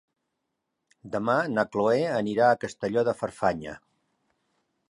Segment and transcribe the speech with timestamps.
[1.15, 3.77] Demà na Cloè anirà a Castelló de Farfanya.